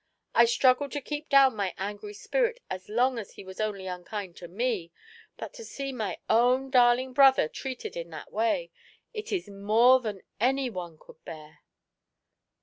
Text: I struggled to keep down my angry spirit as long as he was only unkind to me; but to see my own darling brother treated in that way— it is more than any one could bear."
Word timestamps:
I 0.33 0.45
struggled 0.45 0.91
to 0.93 0.99
keep 0.99 1.29
down 1.29 1.55
my 1.55 1.75
angry 1.77 2.15
spirit 2.15 2.59
as 2.71 2.89
long 2.89 3.19
as 3.19 3.33
he 3.33 3.43
was 3.43 3.61
only 3.61 3.85
unkind 3.85 4.35
to 4.37 4.47
me; 4.47 4.91
but 5.37 5.53
to 5.53 5.63
see 5.63 5.91
my 5.91 6.17
own 6.27 6.71
darling 6.71 7.13
brother 7.13 7.47
treated 7.47 7.95
in 7.95 8.09
that 8.09 8.31
way— 8.31 8.71
it 9.13 9.31
is 9.31 9.47
more 9.47 9.99
than 9.99 10.23
any 10.39 10.71
one 10.71 10.97
could 10.97 11.23
bear." 11.23 11.59